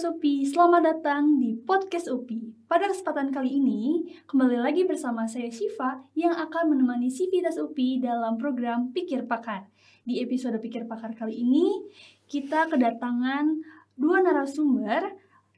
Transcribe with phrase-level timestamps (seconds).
[0.00, 2.64] Sivitas UPI, selamat datang di Podcast UPI.
[2.64, 8.40] Pada kesempatan kali ini, kembali lagi bersama saya Shiva yang akan menemani Sivitas UPI dalam
[8.40, 9.68] program Pikir Pakar.
[10.08, 11.84] Di episode Pikir Pakar kali ini,
[12.24, 13.60] kita kedatangan
[14.00, 15.04] dua narasumber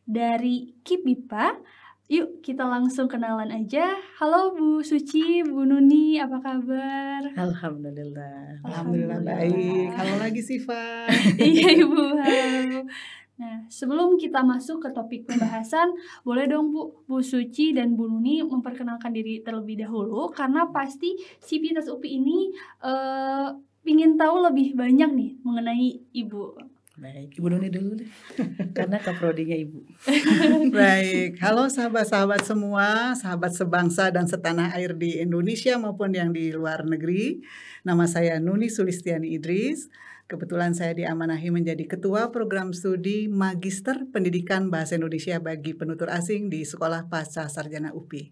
[0.03, 1.63] dari KIPIPA.
[2.11, 3.95] Yuk kita langsung kenalan aja.
[4.19, 7.31] Halo Bu Suci, Bu Nuni, apa kabar?
[7.39, 8.59] Alhamdulillah.
[8.67, 9.95] Alhamdulillah baik.
[9.95, 11.07] Halo lagi Siva.
[11.39, 12.91] iya Ibu, halo.
[13.43, 15.91] Nah, sebelum kita masuk ke topik pembahasan,
[16.23, 21.91] boleh dong Bu, Bu Suci dan Bu Nuni memperkenalkan diri terlebih dahulu karena pasti Sivitas
[21.91, 22.55] UPI ini
[22.87, 23.51] eh,
[23.83, 26.71] ingin tahu lebih banyak nih mengenai Ibu.
[27.03, 28.07] Baik, Ibu Nuni dulu deh.
[28.79, 29.81] Karena kaprodinya Ibu.
[30.79, 31.35] Baik.
[31.43, 37.43] Halo sahabat-sahabat semua, sahabat sebangsa dan setanah air di Indonesia maupun yang di luar negeri.
[37.83, 39.91] Nama saya Nuni Sulistiani Idris.
[40.31, 46.63] Kebetulan saya diamanahi menjadi Ketua Program Studi Magister Pendidikan Bahasa Indonesia bagi penutur asing di
[46.63, 48.31] Sekolah Pasca Sarjana UPI.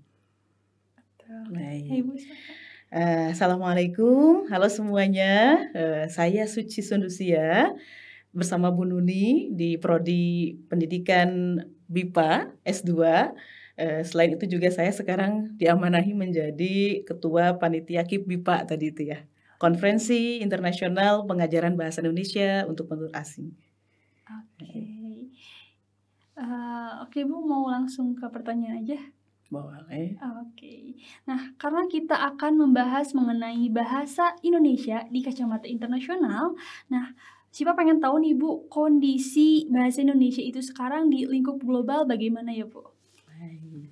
[1.51, 1.91] Baik.
[1.91, 2.71] Hai Bu, silakan.
[2.91, 5.59] Eh, Assalamualaikum, halo semuanya.
[5.75, 7.75] Eh, saya Suci Sundusia
[8.31, 11.59] bersama Bu Nuni di Prodi Pendidikan
[11.91, 12.91] BIPA S2.
[13.81, 19.25] Eh, selain itu juga saya sekarang diamanahi menjadi Ketua Panitia KIP BIPA tadi itu ya.
[19.61, 23.53] Konferensi Internasional Pengajaran Bahasa Indonesia untuk Penutur Asing.
[24.31, 24.69] Oke.
[26.41, 29.01] Eh, Oke Bu, mau langsung ke pertanyaan aja.
[29.51, 30.15] Boleh.
[30.47, 30.95] Oke.
[31.27, 36.55] Nah, karena kita akan membahas mengenai bahasa Indonesia di kacamata internasional,
[36.87, 37.11] nah,
[37.51, 42.67] Siapa pengen tahu nih Bu, kondisi bahasa Indonesia itu sekarang di lingkup global bagaimana ya
[42.67, 42.87] Bu?
[43.27, 43.91] Baik.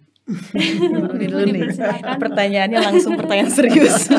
[1.18, 1.74] Dulu nih.
[2.22, 4.06] Pertanyaannya langsung pertanyaan serius.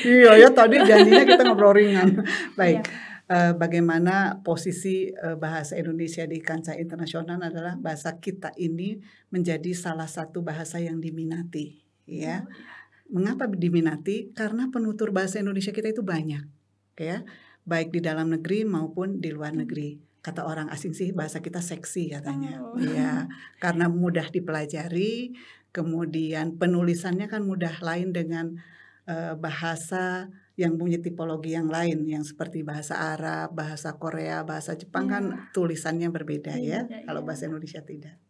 [0.00, 2.24] Iya ya tadi janjinya kita ngobrol ringan.
[2.56, 2.80] Baik.
[2.80, 3.08] Iya.
[3.30, 8.98] Eh, bagaimana posisi eh, bahasa Indonesia di kancah internasional adalah bahasa kita ini
[9.30, 11.78] menjadi salah satu bahasa yang diminati,
[12.10, 12.42] ya.
[13.06, 14.34] Mengapa diminati?
[14.34, 16.42] Karena penutur bahasa Indonesia kita itu banyak,
[16.98, 17.22] ya,
[17.64, 19.98] baik di dalam negeri maupun di luar negeri.
[20.20, 22.76] Kata orang asing sih bahasa kita seksi katanya, Oh.
[22.76, 23.24] ya,
[23.64, 25.32] karena mudah dipelajari,
[25.72, 28.60] kemudian penulisannya kan mudah lain dengan
[29.08, 35.08] eh, bahasa yang punya tipologi yang lain yang seperti bahasa Arab, bahasa Korea, bahasa Jepang
[35.08, 35.38] kan Iya.
[35.56, 36.84] tulisannya berbeda ya.
[36.84, 37.26] Beda, Kalau ya.
[37.26, 38.20] bahasa Indonesia tidak.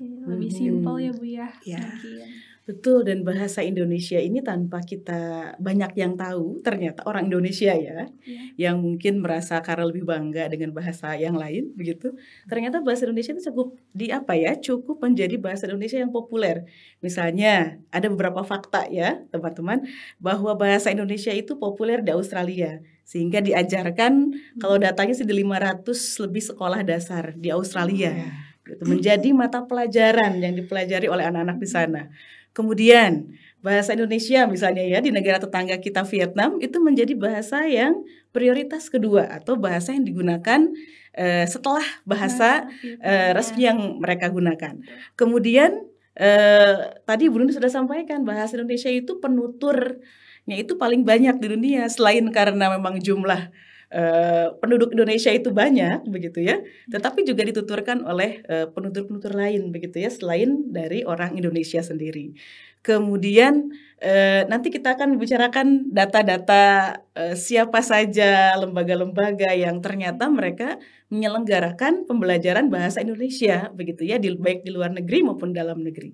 [0.00, 0.56] Lebih Hmm.
[0.56, 1.48] simpel ya Bu ya.
[1.66, 1.82] Ya.
[1.82, 2.24] mungkin.
[2.64, 8.40] Betul dan bahasa Indonesia ini tanpa kita banyak yang tahu ternyata orang Indonesia ya Iya.
[8.56, 12.16] yang mungkin merasa karena lebih bangga dengan bahasa yang lain begitu
[12.48, 16.64] ternyata bahasa Indonesia itu cukup di apa ya cukup menjadi bahasa Indonesia yang populer
[17.04, 19.84] misalnya ada beberapa fakta ya teman-teman
[20.16, 25.84] bahwa bahasa Indonesia itu populer di Australia sehingga diajarkan kalau datanya sih di 500
[26.24, 28.32] lebih sekolah dasar di Australia Ya.
[28.64, 32.08] gitu, menjadi mata pelajaran yang dipelajari oleh anak-anak di sana.
[32.54, 38.92] Kemudian bahasa Indonesia misalnya ya di negara tetangga kita Vietnam itu menjadi bahasa yang prioritas
[38.92, 40.70] kedua atau bahasa yang digunakan
[41.16, 42.70] eh, setelah bahasa
[43.02, 44.78] eh, resmi yang mereka gunakan.
[45.18, 45.82] Kemudian
[46.14, 51.90] eh, tadi Bu Nuni sudah sampaikan bahasa Indonesia itu penuturnya itu paling banyak di dunia
[51.90, 53.50] selain karena memang jumlah
[53.92, 56.56] eh, penduduk Indonesia itu banyak begitu ya,
[56.92, 62.36] tetapi juga dituturkan oleh eh, penutur-penutur lain begitu ya selain dari orang Indonesia sendiri.
[62.84, 70.76] Kemudian eh, nanti kita akan bicarakan data-data eh, siapa saja lembaga-lembaga yang ternyata mereka
[71.08, 76.12] menyelenggarakan pembelajaran bahasa Indonesia begitu ya di baik di luar negeri maupun dalam negeri.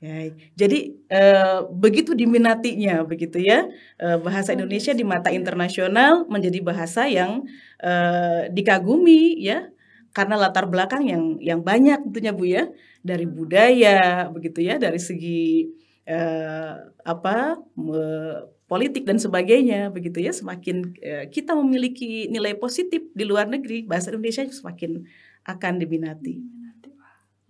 [0.00, 3.68] Ya, jadi eh, begitu diminatinya begitu ya.
[4.00, 7.44] Eh, bahasa Indonesia di mata internasional menjadi bahasa yang
[7.84, 9.68] eh, dikagumi ya.
[10.16, 12.64] Karena latar belakang yang yang banyak tentunya Bu ya.
[13.04, 14.80] Dari budaya begitu ya.
[14.80, 15.68] Dari segi
[16.08, 16.72] eh,
[17.04, 18.40] apa me-
[18.72, 20.32] politik dan sebagainya begitu ya.
[20.32, 25.04] Semakin eh, kita memiliki nilai positif di luar negeri bahasa Indonesia semakin
[25.44, 26.59] akan diminati.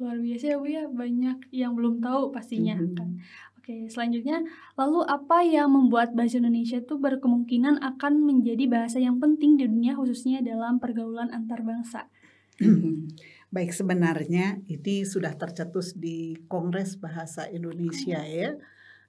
[0.00, 2.96] Luar biasa ya Bu ya, banyak yang belum tahu pastinya Mhm.
[2.96, 3.20] kan.
[3.60, 4.40] Oke, selanjutnya,
[4.74, 9.92] lalu apa yang membuat bahasa Indonesia itu berkemungkinan akan menjadi bahasa yang penting di dunia
[9.92, 12.08] khususnya dalam pergaulan antar bangsa?
[13.54, 18.56] Baik sebenarnya ini sudah tercetus di Kongres Bahasa Indonesia ya.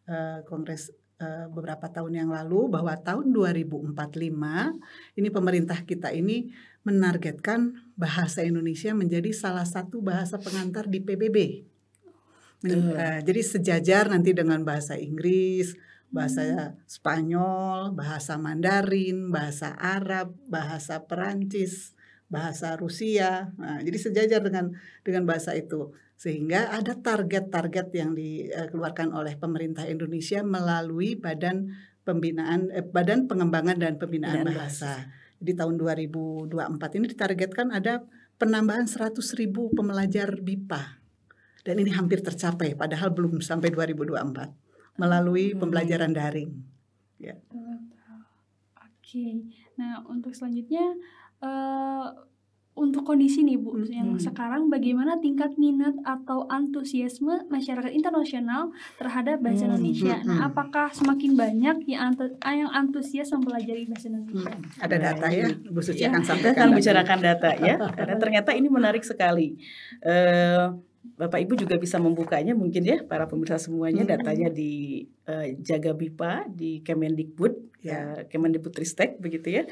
[0.04, 0.92] Eh, Kongres
[1.22, 4.76] eh, beberapa tahun yang lalu bahwa tahun 2045
[5.16, 11.68] ini pemerintah kita ini menargetkan bahasa Indonesia menjadi salah satu bahasa pengantar di PBB.
[12.62, 12.98] Men- Betul.
[12.98, 15.74] eh, jadi sejajar nanti dengan bahasa Inggris,
[16.12, 21.96] bahasa Spanyol, bahasa Mandarin, bahasa Arab, bahasa Perancis,
[22.28, 23.56] bahasa Rusia.
[23.58, 25.92] Nah, jadi sejajar dengan dengan bahasa itu
[26.22, 31.74] sehingga ada target-target yang dikeluarkan oleh pemerintah Indonesia melalui Badan
[32.06, 35.10] Pembinaan eh, Badan Pengembangan dan Pembinaan Pembinaan Bahasa.
[35.42, 38.06] Di tahun 2024 ini ditargetkan ada
[38.38, 41.02] penambahan 100 ribu pembelajar BIPA.
[41.66, 44.54] Dan ini hampir tercapai padahal belum sampai 2024
[45.02, 45.66] melalui Hmm.
[45.66, 46.52] pembelajaran daring.
[47.18, 47.38] Ya.
[48.78, 49.50] Oke.
[49.78, 50.94] Nah, untuk selanjutnya
[51.42, 52.06] eh
[52.72, 54.24] untuk kondisi nih Bu, yang Mhm.
[54.24, 60.18] sekarang bagaimana tingkat minat atau antusiasme masyarakat internasional terhadap bahasa Hmm, Indonesia?
[60.22, 60.48] Nah, mhm.
[60.48, 64.50] apakah semakin banyak yang antu- yang antusias mempelajari bahasa Indonesia?
[64.50, 66.10] Hmm, Ada data ya, Bu Suci Ya.
[66.10, 66.56] akan Kita sampaikan.
[66.56, 66.80] akan nanti.
[66.80, 69.60] bicarakan data ya, karena ternyata ini menarik sekali.
[70.02, 70.66] Eh,
[71.02, 74.12] Bapak Ibu juga bisa membukanya mungkin ya para pemirsa semuanya Hmm.
[74.12, 79.64] datanya di eh, Jaga BIPA di Kemendikbud ya Kemendikbudristek begitu ya.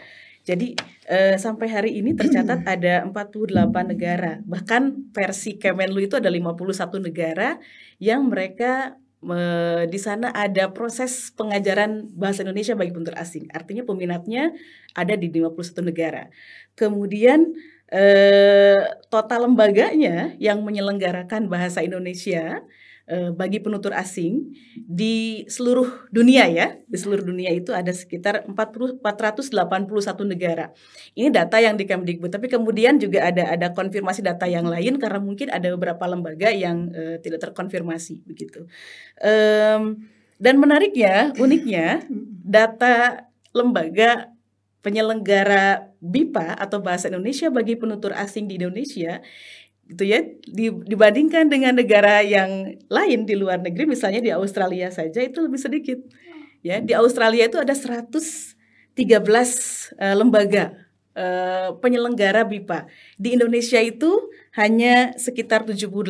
[0.49, 0.73] Jadi
[1.05, 7.61] eh, sampai hari ini tercatat ada 48 negara, bahkan versi Kemenlu itu ada 51 negara
[8.01, 13.45] yang mereka me- di sana ada proses pengajaran bahasa Indonesia bagi penutur asing.
[13.53, 14.57] Artinya peminatnya
[14.97, 16.33] ada di 51 negara.
[16.73, 17.53] Kemudian
[17.93, 18.81] eh,
[19.13, 26.97] total lembaganya yang menyelenggarakan bahasa Indonesia eh, bagi penutur asing di seluruh dunia ya, di
[26.97, 30.69] seluruh dunia itu ada sekitar 40 481 negara.
[31.17, 35.17] Ini data yang di Kemdikbud, tapi kemudian juga ada ada konfirmasi data yang lain karena
[35.17, 38.69] mungkin ada beberapa lembaga yang eh, tidak terkonfirmasi begitu.
[39.17, 40.05] Em,
[40.39, 42.05] dan menariknya, uniknya
[42.45, 44.31] data lembaga
[44.79, 49.19] penyelenggara BIPA atau bahasa Indonesia bagi penutur asing di Indonesia
[49.89, 55.19] gitu ya di- dibandingkan dengan negara yang lain di luar negeri misalnya di Australia saja
[55.25, 55.99] itu lebih sedikit.
[56.61, 58.53] Ya di Australia itu ada 113
[59.97, 60.77] eh, lembaga
[61.17, 62.85] eh, penyelenggara BIPA
[63.17, 66.05] di Indonesia itu hanya sekitar 78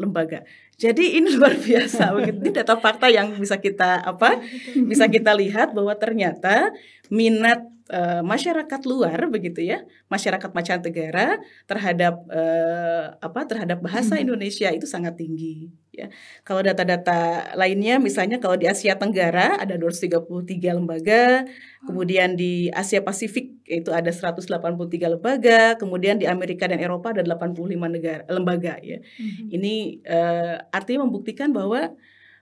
[0.00, 0.48] lembaga
[0.78, 4.38] jadi ini luar biasa begitu ini data fakta yang bisa kita apa
[4.86, 6.70] bisa kita lihat bahwa ternyata
[7.10, 14.24] minat eh, masyarakat luar begitu ya masyarakat mancanegara terhadap eh, apa terhadap bahasa Hmm.
[14.30, 16.06] Indonesia itu sangat tinggi ya
[16.42, 17.18] kalau data-data
[17.54, 20.22] lainnya misalnya kalau di Asia Tenggara ada 233
[20.70, 21.42] lembaga
[21.82, 24.46] kemudian di Asia Pasifik itu ada 183
[25.10, 29.50] lembaga kemudian di Amerika dan Eropa ada 85 negara lembaga ya Mhm.
[29.50, 29.74] ini
[30.06, 31.92] eh, artinya membuktikan bahwa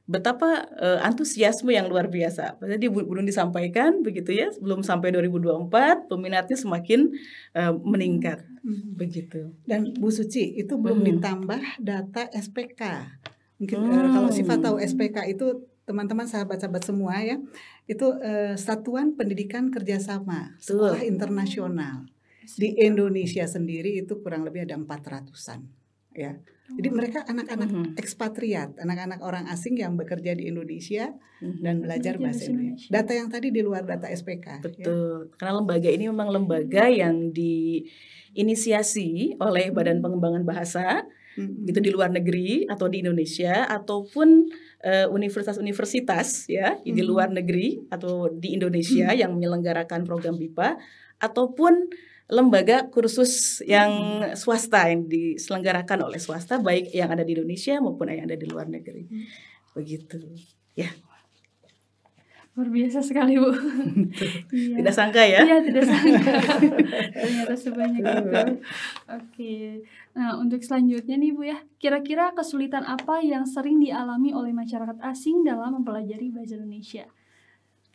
[0.06, 2.62] betapa eh, antusiasme yang luar biasa.
[2.62, 7.10] Tadi Bu- belum disampaikan begitu ya, belum sampai 2024 peminatnya semakin
[7.52, 8.94] eh, meningkat Mhm.
[8.94, 9.50] begitu.
[9.66, 11.06] Dan Bu Suci itu belum Hmm.
[11.10, 12.82] ditambah data SPK.
[13.56, 14.12] Mungkin Hmm.
[14.12, 17.38] kalau Siva tahu SPK itu teman-teman sahabat-sahabat semua ya,
[17.86, 20.92] itu eh, Satuan Pendidikan Kerjasama Betul.
[20.92, 22.06] Sekolah Internasional.
[22.46, 25.66] Di Indonesia sendiri itu kurang lebih ada 400-an
[26.12, 26.36] ya.
[26.66, 27.94] Jadi mereka anak-anak Mhm.
[27.94, 31.12] ekspatriat, anak-anak orang asing yang bekerja di Indonesia
[31.60, 32.82] dan belajar bahasa Indonesia.
[32.82, 32.90] Indonesia.
[32.90, 34.46] Data yang tadi di luar data SPK.
[34.48, 34.60] ya.
[34.60, 35.30] Betul.
[35.32, 41.02] Karena lembaga ini memang lembaga yang diinisiasi oleh Badan Pengembangan Bahasa
[41.36, 41.68] Mhm.
[41.68, 44.48] gitu di luar negeri atau di Indonesia ataupun
[44.86, 47.08] eh, universitas-universitas ya di Mhm.
[47.08, 50.78] luar negeri atau di Indonesia yang menyelenggarakan program BIPA
[51.18, 51.90] ataupun
[52.26, 58.26] lembaga kursus yang swasta yang diselenggarakan oleh swasta baik yang ada di Indonesia maupun yang
[58.30, 59.06] ada di luar negeri.
[59.74, 60.22] Begitu.
[62.56, 63.52] Luar biasa sekali, Bu.
[64.56, 64.80] Iya.
[64.80, 65.44] Tidak sangka ya.
[65.44, 66.32] Iya, tidak sangka.
[67.20, 68.30] Ternyata sebanyak itu.
[69.12, 69.54] Oke.
[70.16, 71.60] Nah, untuk selanjutnya nih, Bu ya.
[71.76, 77.04] Kira-kira kesulitan apa yang sering dialami oleh masyarakat asing dalam mempelajari bahasa Indonesia?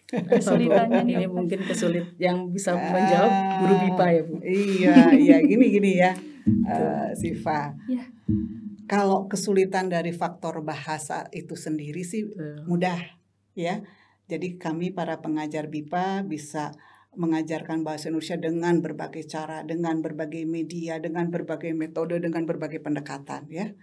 [0.05, 3.31] Kesulitannya nih, Ini mungkin kesulit yang bisa menjawab
[3.63, 4.35] guru BIPA ya, Bu.
[4.43, 6.11] Iya, iya gini gini ya,
[6.45, 7.73] eh, Siva.
[7.89, 8.05] Iya.
[8.85, 12.27] Kalau kesulitan dari faktor bahasa itu sendiri sih
[12.67, 13.01] mudah,
[13.57, 13.81] ya.
[14.29, 16.75] Jadi kami para pengajar BIPA bisa
[17.12, 23.51] mengajarkan bahasa Indonesia dengan berbagai cara, dengan berbagai media, dengan berbagai metode, dengan berbagai pendekatan,
[23.51, 23.75] ya.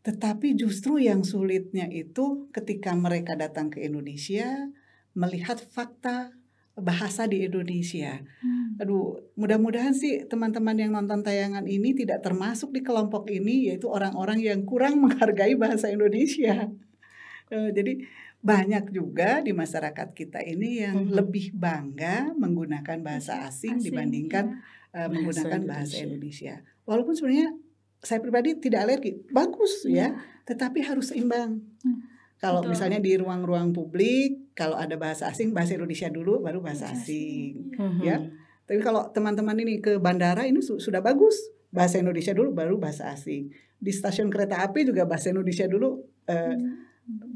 [0.00, 4.48] Tetapi justru yang sulitnya itu ketika mereka datang ke Indonesia
[5.12, 6.32] melihat fakta
[6.80, 8.24] bahasa di Indonesia.
[8.40, 8.80] Hmm.
[8.80, 14.40] Aduh, mudah-mudahan sih teman-teman yang nonton tayangan ini tidak termasuk di kelompok ini, yaitu orang-orang
[14.40, 16.72] yang kurang menghargai bahasa Indonesia.
[17.52, 18.00] Eh, jadi
[18.40, 21.12] banyak juga di masyarakat kita ini yang Mhm.
[21.12, 24.56] lebih bangga menggunakan bahasa asing, dibandingkan ya.
[24.90, 26.04] eh, Bahasa menggunakan bahasa Indonesia.
[26.08, 26.54] Indonesia.
[26.82, 27.48] Walaupun sebenarnya
[28.00, 31.60] saya pribadi tidak alergi, bagus ya, tetapi harus seimbang.
[31.84, 32.00] Hmm,
[32.36, 32.72] Kalau betul.
[32.72, 37.76] misalnya di ruang-ruang publik, kalau ada bahasa asing, bahasa Indonesia dulu, baru bahasa asing.
[37.76, 38.16] asing, ya.
[38.64, 41.36] Tapi kalau teman-teman ini ke bandara ini su- sudah bagus
[41.68, 43.52] bahasa Indonesia dulu baru bahasa asing.
[43.76, 46.56] Di stasiun kereta api juga bahasa Indonesia dulu eh,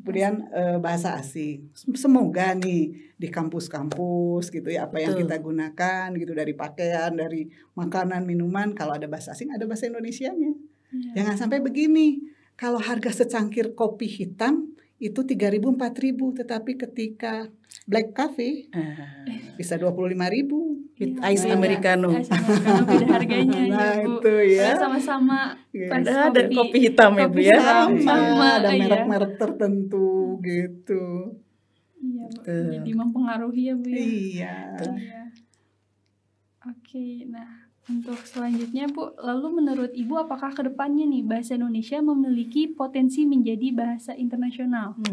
[0.04, 1.72] kemudian eh, bahasa asing.
[1.74, 5.22] Semoga nih di kampus-kampus gitu ya apa yang Betul.
[5.24, 10.52] kita gunakan gitu dari pakaian, dari makanan, minuman kalau ada bahasa asing ada bahasa Indonesianya.
[10.92, 11.22] Iya.
[11.22, 12.20] Jangan sampai begini.
[12.54, 17.50] Kalau harga secangkir kopi hitam itu 3.000 4.000 tetapi ketika
[17.90, 19.26] black coffee Ah,
[19.58, 20.83] bisa 25.000.
[20.94, 21.54] with Iya, ice beda.
[21.54, 22.08] americano.
[22.12, 24.10] Ice americano beda harganya Nah, ya Bu.
[24.14, 24.68] itu ya.
[24.76, 25.38] Sama-sama
[25.70, 25.90] Yes.
[25.90, 27.56] Padahal Padahal ada kopi- kopi hitam ya Bu kopi ya.
[27.58, 28.80] Sama, Sama, ada iya.
[28.80, 30.08] merek-merek tertentu
[30.40, 31.04] gitu.
[31.98, 32.40] Iya, Bu.
[32.74, 33.96] Jadi mempengaruhi ya Bu ya.
[33.96, 34.56] Iya.
[34.78, 35.20] Iya.
[36.64, 42.72] Oke, nah untuk selanjutnya Bu, lalu menurut Ibu apakah ke depannya nih bahasa Indonesia memiliki
[42.72, 44.96] potensi menjadi bahasa internasional?
[44.96, 45.04] Hmm.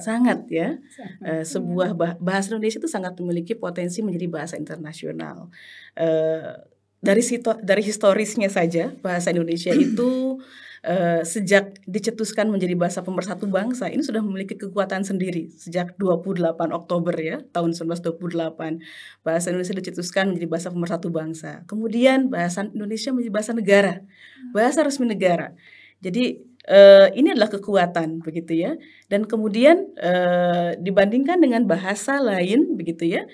[0.00, 0.80] Sangat ya.
[0.88, 1.20] Sangat.
[1.20, 5.52] Eh, sebuah bah- bahasa Indonesia itu sangat memiliki potensi menjadi bahasa internasional.
[5.92, 6.56] Eh,
[7.04, 10.40] dari situ, dari historisnya saja bahasa Indonesia itu
[10.84, 17.14] eh, sejak dicetuskan menjadi bahasa pemersatu bangsa ini sudah memiliki kekuatan sendiri sejak 28 Oktober
[17.16, 21.64] ya tahun 1928 bahasa Indonesia dicetuskan menjadi bahasa pemersatu bangsa.
[21.64, 23.94] Kemudian bahasa Indonesia menjadi bahasa negara,
[24.52, 25.56] bahasa resmi negara.
[26.04, 28.76] Jadi eh, ini adalah kekuatan begitu ya.
[29.08, 33.24] Dan kemudian eh, dibandingkan dengan bahasa lain begitu ya,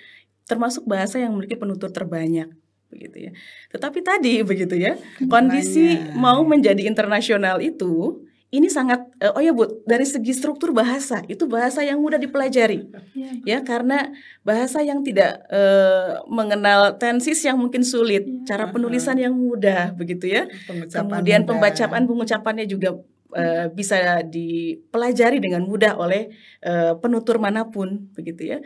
[0.47, 2.51] termasuk bahasa yang memiliki penutur terbanyak
[2.91, 3.33] begitu ya.
[3.71, 6.19] Tetapi tadi begitu ya, kondisi Makanya.
[6.19, 8.21] mau menjadi internasional itu
[8.51, 12.83] ini sangat eh, oh ya Bu, dari segi struktur bahasa itu bahasa yang mudah dipelajari
[12.83, 13.47] Bu.
[13.47, 14.11] ya karena
[14.43, 18.43] bahasa yang tidak eh, mengenal tensis yang mungkin sulit, Iya.
[18.51, 20.51] cara penulisan yang mudah begitu ya.
[20.67, 22.99] Pengucapan Kemudian pembacaan pengucapannya juga
[23.31, 28.59] eh, bisa dipelajari dengan mudah oleh eh, penutur mana pun begitu ya.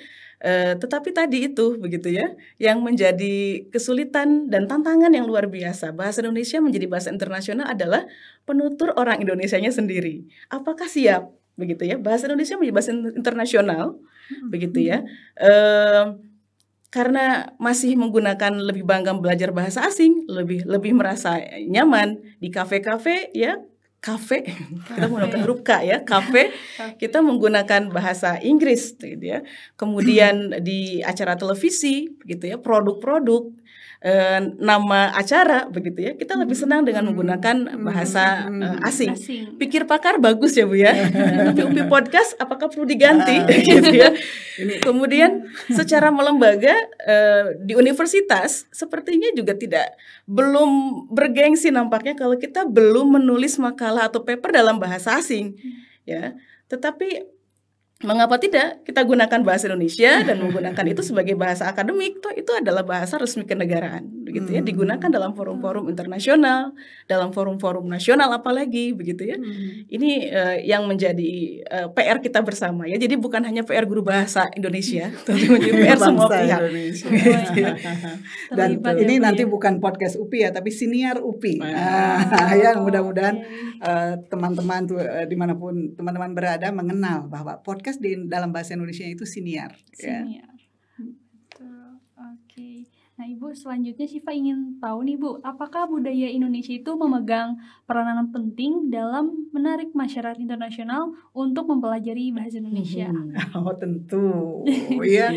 [0.44, 5.96] Eh, tetapi tadi itu begitu ya yang menjadi kesulitan dan tantangan yang luar biasa.
[5.96, 8.04] Bahasa Indonesia menjadi bahasa internasional adalah
[8.44, 10.28] penutur orang Indonesianya sendiri.
[10.52, 11.96] Apakah siap begitu ya?
[11.96, 13.96] Bahasa Indonesia menjadi bahasa internasional
[14.52, 15.00] begitu ya.
[15.40, 16.04] Eh,
[16.92, 23.58] karena masih menggunakan lebih bangga belajar bahasa asing, lebih lebih merasa nyaman di kafe-kafe ya,
[24.04, 24.44] kafe.
[24.92, 26.52] Kita menggunakan huruf K ya, kafe.
[27.00, 29.40] Kita menggunakan bahasa Inggris gitu ya.
[29.80, 33.63] Kemudian di acara televisi begitu ya, produk-produk
[34.00, 39.12] eh, nama acara begitu ya, kita lebih senang dengan menggunakan bahasa eh, asing.
[39.12, 39.44] Asing.
[39.56, 40.92] Pikir pakar bagus ya Bu ya.
[41.52, 43.48] Tapi UPI podcast apakah perlu diganti Ah.
[43.50, 44.10] gitu ya.
[44.86, 53.18] Kemudian secara melembaga eh, di universitas sepertinya juga tidak belum bergengsi nampaknya kalau kita belum
[53.20, 55.56] menulis makalah atau paper dalam bahasa asing
[56.04, 56.36] ya.
[56.68, 57.33] Tetapi
[58.04, 62.84] mengapa tidak kita gunakan bahasa Indonesia dan menggunakan itu sebagai bahasa akademik toh itu adalah
[62.84, 64.66] bahasa resmi kenegaraan begitu ya Hmm.
[64.66, 66.74] digunakan dalam forum-forum internasional,
[67.06, 69.36] dalam forum-forum nasional apalagi begitu ya.
[69.38, 69.86] Hmm.
[69.86, 71.32] Ini eh, yang menjadi
[71.62, 72.96] eh, PR kita bersama ya.
[72.98, 76.60] Jadi bukan hanya PR guru bahasa Indonesia, tapi menjadi PR semua pihak.
[76.66, 77.06] Indonesia.
[77.08, 77.62] Gitu.
[78.58, 79.48] Dan Terlibat ini ya, nanti ya.
[79.48, 81.62] bukan podcast UPI ya, tapi siniar UPI.
[81.62, 82.18] Ah.
[82.34, 83.86] Ah, ya mudah-mudahan Oke.
[83.86, 88.74] eh, teman-teman tuh eh, di mana pun teman-teman berada mengenal bahwa podcast di dalam bahasa
[88.74, 89.74] Indonesia itu siniar.
[89.98, 90.22] Ya.
[90.24, 90.54] Senior.
[90.98, 92.02] Betul.
[92.14, 92.88] Oke.
[93.14, 97.54] Nah, Ibu selanjutnya Syifa ingin tahu nih Bu, apakah budaya Indonesia itu memegang
[97.86, 103.06] peranan penting dalam menarik masyarakat internasional untuk mempelajari bahasa Indonesia?
[103.06, 103.34] Mhm.
[103.54, 104.66] Oh tentu,
[105.06, 105.30] ya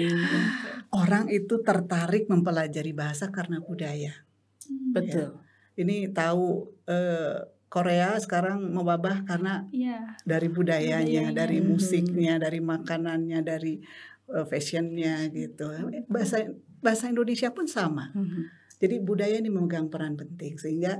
[0.89, 4.25] orang itu tertarik mempelajari bahasa karena budaya.
[4.65, 5.37] Hmm, Betul.
[5.77, 7.37] Ini tahu eh,
[7.67, 10.15] Korea sekarang mewabah karena Iya.
[10.23, 11.35] dari budayanya, Budayanya.
[11.35, 11.67] dari Mhm.
[11.67, 13.79] musiknya, dari makanannya, dari
[14.27, 15.71] eh, fashionnya gitu.
[16.11, 16.43] Bahasa
[16.83, 18.11] bahasa Indonesia pun sama.
[18.11, 18.43] Mhm.
[18.77, 20.99] Jadi budaya ini memegang peran penting sehingga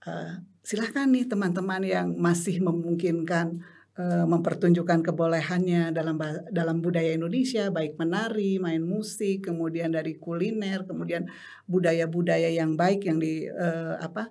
[0.00, 3.58] eh, silahkan nih teman-teman yang masih memungkinkan
[4.00, 6.16] eh, mempertunjukkan kebolehannya dalam
[6.48, 11.28] dalam budaya Indonesia baik menari, main musik, kemudian dari kuliner, kemudian
[11.66, 14.30] budaya-budaya yang baik yang di eh, apa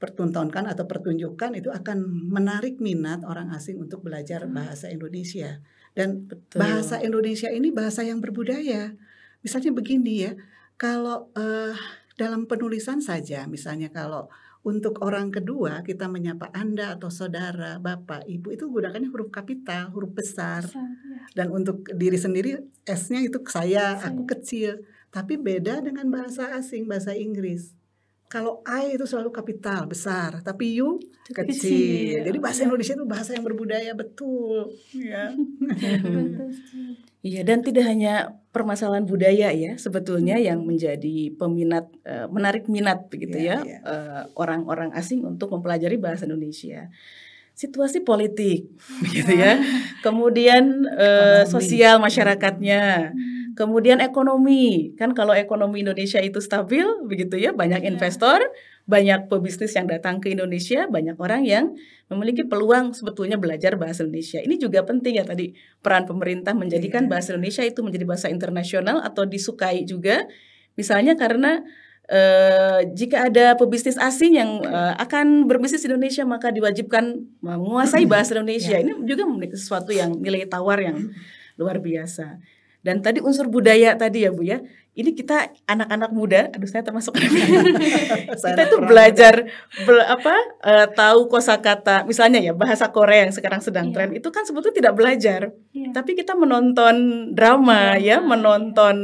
[0.00, 2.00] pertontonkan atau pertunjukan itu akan
[2.32, 5.60] menarik minat orang asing untuk belajar bahasa Indonesia.
[5.92, 6.56] Dan Betul.
[6.56, 8.96] bahasa Indonesia ini bahasa yang berbudaya.
[9.44, 10.32] Misalnya begini ya,
[10.80, 11.76] kalau eh,
[12.16, 18.52] dalam penulisan saja, misalnya kalau untuk orang kedua kita menyapa Anda atau saudara, bapak, ibu
[18.52, 20.64] itu gunakannya huruf kapital, huruf besar.
[20.64, 21.20] Besar, ya.
[21.44, 22.56] Dan untuk diri sendiri
[22.88, 24.30] S-nya itu saya, aku Saya.
[24.36, 24.72] kecil.
[25.12, 27.79] Tapi beda dengan bahasa asing, bahasa Inggris.
[28.30, 31.50] Kalau I itu selalu kapital besar, tapi you kecil.
[31.50, 32.18] Kecil.
[32.30, 34.70] Jadi bahasa Indonesia itu bahasa yang berbudaya betul.
[34.94, 35.34] Ya.
[37.20, 43.36] Iya, dan tidak hanya permasalahan budaya ya, sebetulnya yang menjadi peminat, eh, menarik minat begitu
[43.36, 43.78] Iya, ya, iya.
[43.82, 46.88] eh, orang-orang asing untuk mempelajari bahasa Indonesia.
[47.52, 48.72] Situasi politik,
[49.04, 49.58] begitu ya.
[50.00, 51.50] Kemudian Ekonomi.
[51.50, 53.12] sosial masyarakatnya,
[53.56, 54.92] kemudian ekonomi.
[54.98, 57.90] Kan kalau ekonomi Indonesia itu stabil, begitu ya, banyak Iya.
[57.94, 58.38] investor,
[58.84, 61.64] banyak pebisnis yang datang ke Indonesia, banyak orang yang
[62.10, 64.42] memiliki peluang sebetulnya belajar bahasa Indonesia.
[64.42, 67.10] Ini juga penting ya tadi peran pemerintah menjadikan Iya.
[67.10, 70.26] bahasa Indonesia itu menjadi bahasa internasional atau disukai juga.
[70.74, 71.62] Misalnya karena
[72.10, 78.34] eh, jika ada pebisnis asing yang eh, akan berbisnis di Indonesia maka diwajibkan menguasai bahasa
[78.34, 78.74] Indonesia.
[78.82, 80.98] Ini juga memiliki sesuatu yang nilai tawar yang
[81.54, 82.42] luar biasa.
[82.80, 84.58] Dan tadi unsur budaya tadi ya Bu ya.
[84.90, 87.14] Ini kita anak-anak muda, aduh saya termasuk
[88.50, 89.46] kita tuh belajar
[89.86, 90.34] bel- apa
[90.66, 93.94] eh, tahu kosakata misalnya ya bahasa Korea yang sekarang sedang Iya.
[93.94, 95.94] tren itu kan sebetulnya tidak belajar Iya.
[95.94, 96.96] tapi kita menonton
[97.32, 98.96] drama Drama, ya menonton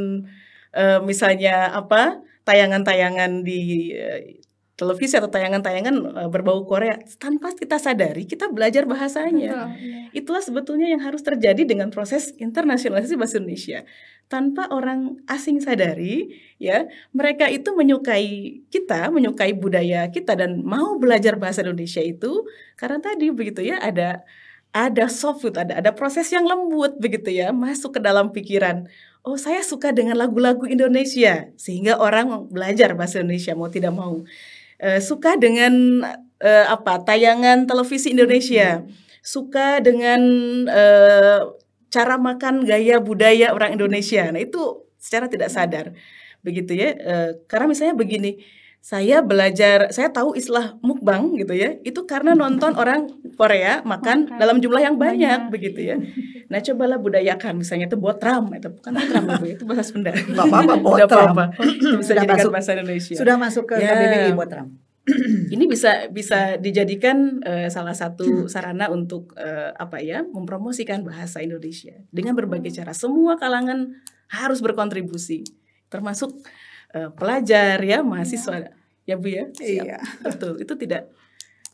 [0.73, 4.43] eh, misalnya apa tayangan-tayangan di eh,
[4.77, 9.73] televisi atau tayangan-tayangan eh, berbau Korea tanpa kita sadari kita belajar bahasanya.
[9.73, 10.01] Betul, iya.
[10.13, 13.81] itulah sebetulnya yang harus terjadi dengan proses internasionalisasi bahasa Indonesia.
[14.27, 16.85] Tanpa orang asing sadari ya
[17.17, 22.45] mereka itu menyukai kita menyukai budaya kita dan mau belajar bahasa Indonesia itu
[22.77, 24.27] karena tadi begitu ya ada
[24.75, 28.85] ada soft food ada ada proses yang lembut begitu ya masuk ke dalam pikiran.
[29.25, 34.23] Oh saya suka dengan lagu-lagu Indonesia sehingga orang belajar bahasa Indonesia mau tidak mau
[34.77, 36.05] Eh, suka dengan
[36.41, 38.85] eh, apa tayangan televisi Indonesia
[39.25, 40.21] suka dengan
[40.69, 41.41] eh,
[41.91, 44.29] cara makan gaya budaya orang Indonesia.
[44.31, 45.97] Nah, itu secara tidak sadar.
[46.45, 46.95] Begitu ya.
[46.95, 48.39] Eh, karena misalnya begini,
[48.79, 51.75] saya belajar, saya tahu istilah mukbang gitu ya.
[51.83, 55.51] Itu karena nonton orang Korea makan dalam jumlah yang banyak, banyak.
[55.51, 55.97] begitu ya.
[56.47, 60.15] Nah, cobalah budayakan misalnya itu botram, itu bukan botram Ibu, itu bahasa Sunda.
[60.15, 61.27] Nggak apa-apa, Tidak botram.
[61.35, 61.45] apa-apa.
[61.59, 63.15] Itu bisa Sudah jadikan masuk- bahasa Indonesia.
[63.19, 63.91] Sudah masuk ke Ya.
[63.91, 64.69] KBBI buat Ram.
[65.47, 71.95] Ini bisa bisa dijadikan eh, salah satu sarana untuk eh, apa ya mempromosikan bahasa Indonesia
[72.11, 72.91] dengan berbagai cara.
[72.91, 73.87] Semua kalangan
[74.27, 75.47] harus berkontribusi,
[75.87, 76.35] termasuk
[76.93, 78.71] eh, pelajar ya mahasiswa
[79.07, 79.45] ya bu ya.
[79.51, 79.85] Siap.
[79.87, 79.99] Iya.
[80.23, 81.11] Betul itu tidak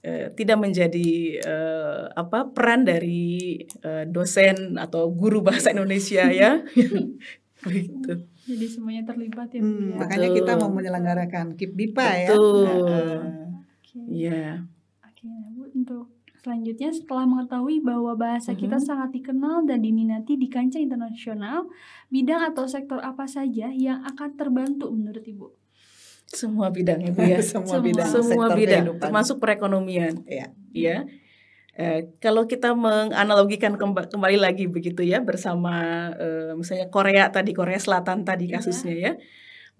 [0.03, 6.61] eh, tidak menjadi eh, apa peran dari eh, dosen atau guru bahasa Indonesia ya.
[7.63, 8.27] Begitu.
[8.43, 9.63] Jadi semuanya terlibat ya.
[9.63, 9.97] Bu, Hmm, ya.
[10.03, 10.39] makanya Betul.
[10.43, 12.29] kita mau menyelenggarakan KIP BIPA ya.
[12.35, 12.67] Betul.
[13.79, 13.99] Oke.
[14.11, 14.67] Iya.
[15.07, 16.11] Oke, nah, Bu, untuk
[16.43, 18.85] selanjutnya setelah mengetahui bahwa bahasa kita Mhm.
[18.85, 21.71] sangat dikenal dan diminati di kancah internasional,
[22.09, 25.55] bidang atau sektor apa saja yang akan terbantu menurut Ibu?
[26.27, 27.39] Semua bidang ya bu ya.
[27.39, 27.85] Semua Semua.
[27.85, 29.01] bidang semua bidang kehidupan.
[29.01, 30.47] termasuk perekonomian Iya.
[30.75, 30.99] ya
[31.73, 35.73] Eh, kalau kita menganalogikan kemba- kembali lagi begitu ya bersama
[36.13, 38.61] eh, misalnya Korea tadi Korea Selatan tadi Iya.
[38.61, 39.13] kasusnya ya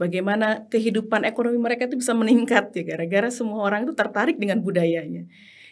[0.01, 5.29] bagaimana kehidupan ekonomi mereka itu bisa meningkat ya gara-gara semua orang itu tertarik dengan budayanya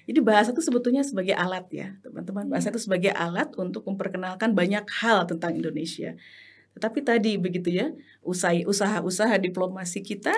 [0.09, 4.85] jadi bahasa itu sebetulnya sebagai alat ya teman-teman bahasa itu sebagai alat untuk memperkenalkan banyak
[5.01, 6.17] hal tentang Indonesia
[6.77, 7.91] tetapi tadi begitu ya
[8.23, 10.33] usai usaha-usaha diplomasi kita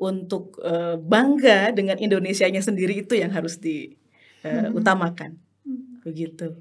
[0.00, 6.56] untuk eh, bangga dengan Indonesianya sendiri itu yang harus diutamakan Hmm, begitu.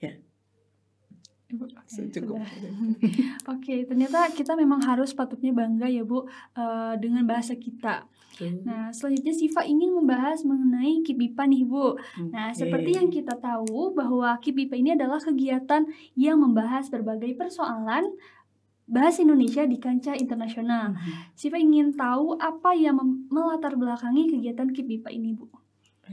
[0.00, 0.14] Ya.
[1.52, 1.92] Oke.
[3.52, 6.24] Oke, ternyata kita memang harus patutnya bangga ya Bu
[6.56, 8.06] eh, dengan bahasa kita.
[8.64, 11.98] Nah, selanjutnya Siva ingin membahas mengenai KIPIPA nih Bu.
[12.32, 12.64] Nah, Oke.
[12.64, 15.84] seperti yang kita tahu bahwa KIPIPA ini adalah kegiatan
[16.16, 18.08] yang membahas berbagai persoalan
[18.88, 20.92] bahasa Indonesia di kancah internasional.
[20.92, 21.36] Mhm.
[21.38, 22.98] Siva ingin tahu apa yang
[23.30, 25.61] melatar belakangi kegiatan KIPIPA ini Bu.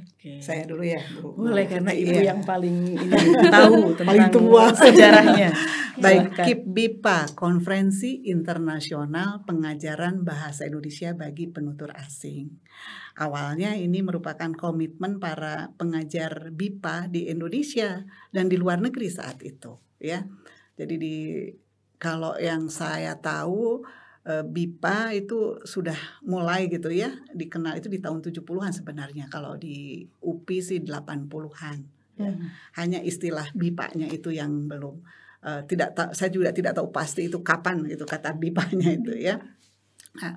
[0.04, 0.40] Oke.
[0.40, 1.36] Saya dulu ya, Bu.
[1.36, 2.32] Boleh karena ibu Iya.
[2.36, 4.64] yang paling ini tahu tentang Paling tua.
[4.72, 5.50] sejarahnya.
[6.00, 6.32] Baik.
[6.32, 12.56] KIP BIPA, Konferensi Internasional Pengajaran Bahasa Indonesia bagi Penutur Asing.
[13.20, 19.76] Awalnya ini merupakan komitmen para pengajar BIPA di Indonesia dan di luar negeri saat itu,
[20.00, 20.24] ya.
[20.80, 21.16] Jadi di
[22.00, 23.84] kalau yang saya tahu
[24.26, 25.96] BIPA itu sudah
[26.28, 32.52] mulai gitu ya, dikenal itu di tahun 70-an sebenarnya kalau di UPI sih 80-an Hmm.
[32.76, 35.00] hanya istilah BIPA-nya itu yang belum
[35.40, 39.40] eh, tidak ta- saya juga tidak tahu pasti itu kapan itu kata BIPA-nya itu ya.
[40.20, 40.36] Nah,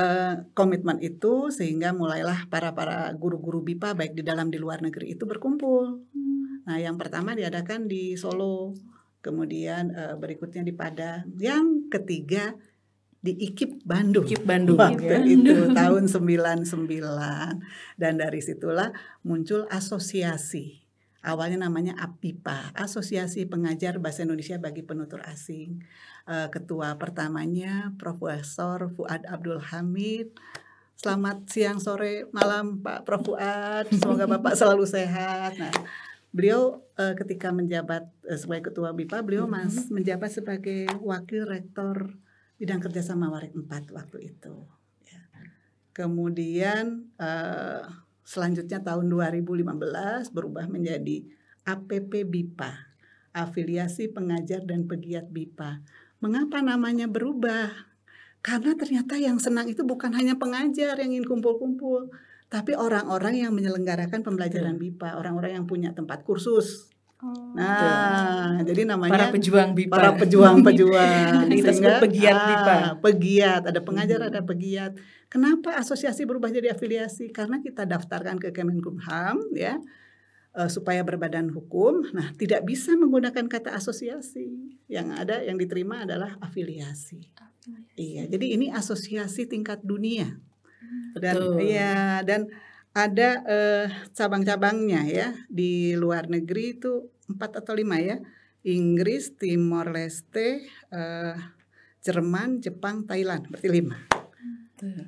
[0.00, 5.12] eh, komitmen itu sehingga mulailah para para guru-guru BIPA baik di dalam di luar negeri
[5.12, 6.00] itu berkumpul.
[6.64, 8.72] Nah, yang pertama diadakan di Solo,
[9.20, 12.56] kemudian eh, berikutnya di Padang, yang ketiga
[13.22, 14.26] di IKIP Bandung.
[14.26, 14.76] IKIP Bandung.
[14.76, 15.22] Waktu ya.
[15.22, 16.66] itu tahun 99
[17.96, 18.90] dan dari situlah
[19.22, 20.82] muncul asosiasi.
[21.22, 25.78] Awalnya namanya APIPA, Asosiasi Pengajar Bahasa Indonesia bagi Penutur Asing.
[26.26, 30.34] Eh, ketua pertamanya Profesor Fuad Abdul Hamid.
[30.98, 33.86] Selamat siang, sore, malam Pak Prof Fuad.
[33.94, 35.54] Semoga Bapak selalu sehat.
[35.62, 35.70] Nah,
[36.34, 39.52] beliau eh, ketika menjabat eh, sebagai ketua BIPA, beliau Mhm.
[39.54, 42.18] mas menjabat sebagai wakil rektor
[42.62, 44.54] bidang kerjasama Warik 4 waktu itu.
[45.02, 45.22] Ya.
[45.90, 47.82] Kemudian eh,
[48.22, 51.26] selanjutnya tahun 2015 berubah menjadi
[51.66, 52.70] APP BIPA,
[53.34, 55.82] Afiliasi Pengajar dan Pegiat BIPA.
[56.22, 57.90] Mengapa namanya berubah?
[58.46, 62.14] Karena ternyata yang senang itu bukan hanya pengajar yang ingin kumpul-kumpul,
[62.46, 66.91] tapi orang-orang yang menyelenggarakan pembelajaran BIPA, orang-orang yang punya tempat kursus.
[67.22, 67.54] Oh.
[67.54, 69.94] Nah, jadi Para namanya pejuang BIPA.
[69.94, 71.46] para pejuang-pejuang.
[71.54, 72.76] Kita sebut pegiat ah, BIPA.
[72.98, 74.28] Pegiat, ada pengajar, Mhm.
[74.34, 74.92] ada pegiat.
[75.30, 77.30] Kenapa asosiasi berubah jadi afiliasi?
[77.30, 79.78] Karena kita daftarkan ke Kemenkumham ya
[80.52, 82.04] eh, supaya berbadan hukum.
[82.10, 84.76] Nah, tidak bisa menggunakan kata asosiasi.
[84.90, 87.22] Yang ada yang diterima adalah afiliasi.
[87.94, 90.42] Iya, jadi ini asosiasi tingkat dunia
[91.16, 91.62] dan Betul.
[91.62, 92.50] iya dan
[92.92, 98.20] ada eh, cabang-cabangnya ya di luar negeri itu empat atau lima ya
[98.62, 101.36] Inggris Timor Leste eh,
[102.04, 103.96] Jerman Jepang Thailand berarti lima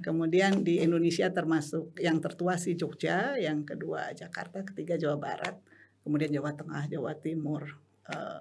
[0.00, 5.58] kemudian di Indonesia termasuk yang tertua si Jogja yang kedua Jakarta ketiga Jawa Barat
[6.06, 7.66] kemudian Jawa Tengah Jawa Timur
[8.08, 8.40] eh,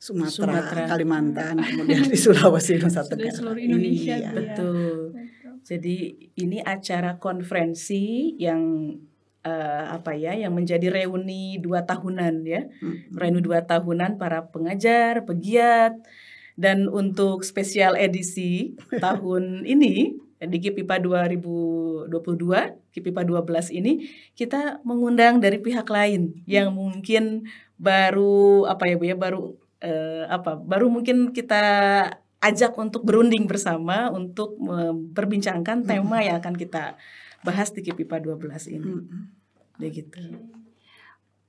[0.00, 0.84] Sumatera, Sumatera.
[0.88, 4.28] Kalimantan kemudian di Sulawesi Nusa Tenggara seluruh Indonesia Iya.
[4.28, 4.32] ya.
[4.32, 5.03] Betul.
[5.64, 8.92] Jadi ini acara konferensi yang
[9.40, 13.16] eh, apa ya, yang menjadi reuni dua tahunan ya, Mm-mm.
[13.16, 15.96] reuni dua tahunan para pengajar, pegiat,
[16.54, 22.12] dan untuk spesial edisi tahun ini di KIPIPA 2022,
[22.92, 23.92] KIPIPA 12 ini
[24.36, 27.48] kita mengundang dari pihak lain yang mungkin
[27.80, 31.64] baru apa ya Bu ya, baru eh, apa, baru mungkin kita
[32.44, 37.00] ajak untuk berunding bersama untuk memperbincangkan tema yang akan kita
[37.40, 38.92] bahas di KIPIPA 12 ini.
[39.00, 39.22] Mm-mm.
[39.80, 40.20] Begitu.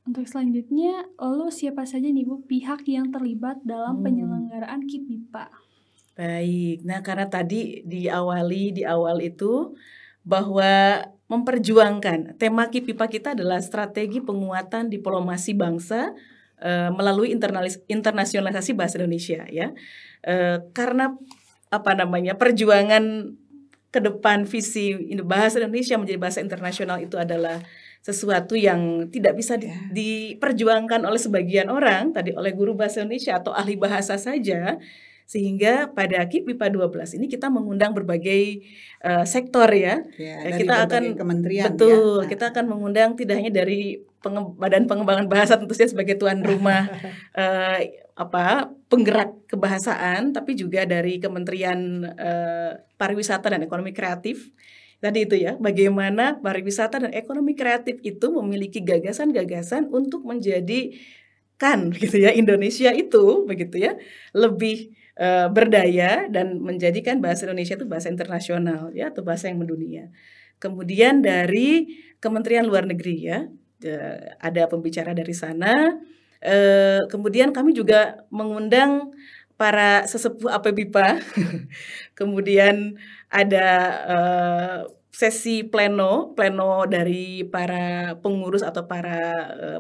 [0.06, 4.06] Untuk selanjutnya, lo siapa saja nih Bu pihak yang terlibat dalam Hmm.
[4.06, 5.50] penyelenggaraan KIPIPA?
[6.16, 9.76] Baik, nah karena tadi diawali di awal itu
[10.24, 16.14] bahwa memperjuangkan tema KIPIPA kita adalah strategi penguatan diplomasi bangsa
[16.62, 19.72] eh, melalui internalis- internasionalisasi bahasa Indonesia ya.
[20.24, 21.14] Eh, karena
[21.74, 23.36] apa namanya perjuangan
[23.92, 24.92] ke depan visi
[25.24, 27.64] bahasa Indonesia menjadi bahasa internasional itu adalah
[28.04, 29.80] sesuatu yang tidak bisa di- Ya.
[29.90, 34.78] diperjuangkan oleh sebagian orang tadi oleh guru bahasa Indonesia atau ahli bahasa saja
[35.26, 38.62] sehingga pada KIPIPA 12 ini kita mengundang berbagai
[39.02, 40.06] eh, sektor ya.
[40.22, 42.30] Ya, dari kita akan- kementerian betul ya.
[42.30, 46.86] kita akan mengundang tidak hanya dari penge- Badan Pengembangan Bahasa tentu saja sebagai tuan rumah
[47.42, 54.54] eh, apa penggerak kebahasaan tapi juga dari Kementerian eh, Pariwisata dan Ekonomi Kreatif.
[54.96, 62.34] Tadi itu ya bagaimana pariwisata dan ekonomi kreatif itu memiliki gagasan-gagasan untuk menjadikan gitu ya
[62.34, 64.00] Indonesia itu begitu ya
[64.34, 70.12] lebih eh, berdaya dan menjadikan bahasa Indonesia itu bahasa internasional ya atau bahasa yang mendunia.
[70.60, 71.88] Kemudian dari
[72.24, 73.46] Kementerian Luar Negeri ya
[74.40, 76.00] ada pembicara dari sana.
[76.42, 79.12] Eh, kemudian kami juga mengundang
[79.60, 81.20] para sesepuh APBIPA.
[82.20, 82.98] kemudian
[83.32, 83.68] ada
[84.10, 84.78] eh,
[85.16, 89.16] sesi pleno, pleno dari para pengurus atau para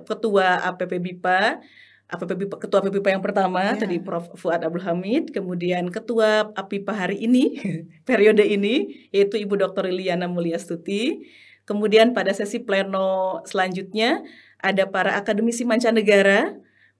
[0.08, 1.60] ketua APPBIPA,
[2.06, 3.74] APPBIPA ketua APPBIPA yang pertama Ya.
[3.82, 7.58] tadi Prof Fuad Abdul Hamid, kemudian ketua APIPA hari ini
[8.10, 9.90] periode ini yaitu Ibu Dr.
[9.90, 11.26] Liliana Mulyastuti.
[11.66, 14.22] Kemudian pada sesi pleno selanjutnya
[14.62, 16.54] ada para akademisi mancanegara.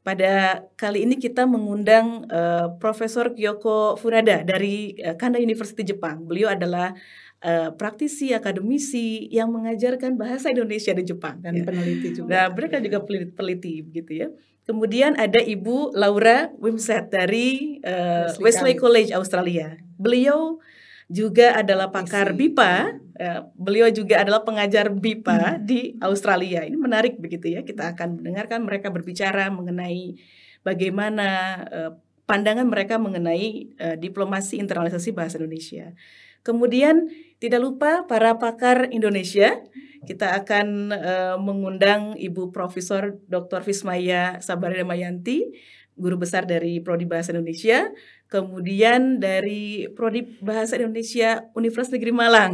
[0.06, 6.30] Pada kali ini kita mengundang eh, Profesor Kyoko Furuda dari eh, Kanda University Jepang.
[6.30, 6.94] Beliau adalah
[7.42, 11.42] eh, praktisi akademisi yang mengajarkan bahasa Indonesia di Jepang.
[11.42, 11.66] dan ya.
[11.66, 12.30] peneliti juga.
[12.30, 14.28] Nah, mereka juga peneliti, peneliti begitu ya.
[14.70, 18.78] Kemudian ada Ibu Laura Wimset dari eh, Wesley.
[18.78, 19.74] College Australia.
[19.98, 20.62] Beliau
[21.06, 22.38] juga adalah pakar Isi.
[22.38, 22.74] BIPA.
[23.16, 25.00] eh, beliau juga adalah pengajar Hmm.
[25.00, 26.68] BIPA di Australia.
[26.68, 27.64] Ini menarik begitu ya.
[27.64, 30.20] Kita akan mendengarkan mereka berbicara mengenai
[30.68, 31.28] bagaimana
[31.72, 31.92] eh,
[32.28, 35.96] pandangan mereka mengenai eh, diplomasi internalisasi bahasa Indonesia.
[36.44, 39.64] Kemudian tidak lupa para pakar Indonesia
[40.06, 43.66] kita akan eh, mengundang Ibu Profesor Dr.
[43.66, 45.56] Fismaya Sabarida Mayanti
[45.96, 47.88] guru besar dari Prodi Bahasa Indonesia,
[48.28, 52.54] kemudian dari Prodi Bahasa Indonesia Universitas Negeri Malang,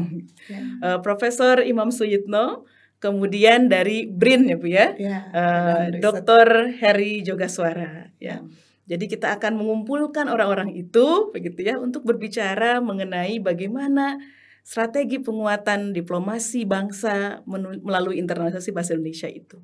[0.51, 0.62] Ya.
[0.84, 2.67] uh, Profesor Imam Suyitno,
[3.01, 6.01] kemudian dari BRIN ya Bu ya, Ya, uh, riset.
[6.03, 6.47] Dr.
[6.77, 8.43] Heri Jogaswara ya.
[8.86, 14.19] Jadi kita akan mengumpulkan orang-orang itu begitu ya untuk berbicara mengenai bagaimana
[14.62, 17.39] strategi penguatan diplomasi bangsa
[17.81, 19.57] melalui internalisasi bahasa Indonesia itu.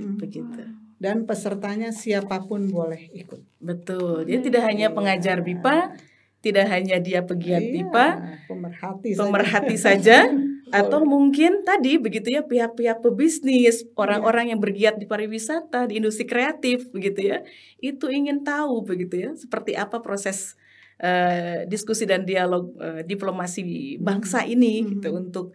[0.00, 0.16] Hmm.
[0.16, 0.60] Begitu.
[1.00, 3.40] Dan pesertanya siapa pun boleh ikut.
[3.56, 4.28] Betul.
[4.28, 5.96] Jadi tidak hanya pengajar BIPA,
[6.40, 8.06] tidak hanya dia pegiat Iya, BIPA,
[8.48, 9.20] pemerhati saja.
[9.24, 10.18] pemerhati saja
[10.80, 16.88] atau mungkin tadi begitu ya pihak-pihak pebisnis, orang-orang yang bergiat di pariwisata, di industri kreatif
[16.92, 17.38] begitu ya.
[17.80, 20.54] Itu ingin tahu begitu ya, seperti apa proses
[21.00, 25.00] eh, diskusi dan dialog eh, diplomasi bangsa ini Hmm.
[25.00, 25.46] gitu untuk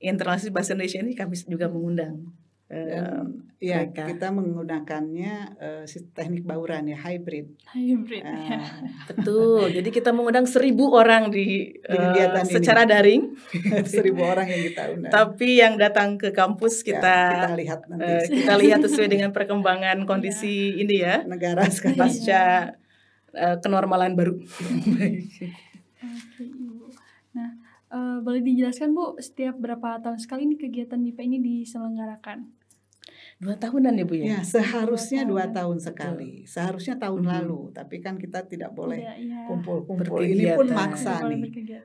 [0.00, 2.24] internalisasi bahasa Indonesia ini kami juga mengundang
[2.74, 3.22] eh,
[3.62, 4.02] ya mereka.
[4.04, 5.34] kita menggunakannya
[5.84, 7.54] sis- teknik bauran ya hybrid.
[7.68, 8.58] Hybrid Ah, ya.
[9.08, 9.70] betul.
[9.70, 12.50] Jadi kita mengundang seribu orang di, Di eh, kegiatan ini.
[12.50, 13.22] secara daring,
[13.86, 15.12] seribu orang yang kita undang.
[15.12, 19.30] tapi yang datang ke kampus Ya, kita kita lihat nanti Eh, kita lihat sesuai dengan
[19.36, 21.96] perkembangan kondisi ini ya negara sekarang.
[21.96, 22.74] pasca
[23.32, 24.34] eh, kenormalan baru.
[24.36, 25.24] Oke,
[26.38, 26.86] Ibu.
[27.32, 27.50] Nah,
[27.88, 32.50] eh, boleh dijelaskan Bu, setiap berapa tahun sekali nih kegiatan MIPA ini diselenggarakan?
[33.36, 34.24] Dua tahunan ya bu ya.
[34.24, 36.32] Ya, seharusnya Dua dua tahun sekali.
[36.44, 37.30] Seharusnya tahun Mhm.
[37.30, 39.40] lalu, tapi kan kita tidak boleh Tidak, ya.
[39.44, 40.22] kumpul-kumpul.
[40.22, 41.42] Ini pun maksa nih.